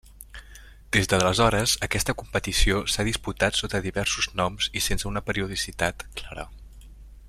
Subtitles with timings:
[0.95, 6.53] Des d'aleshores aquesta competició s'ha disputat sota diversos noms i sense una periodicitat clara.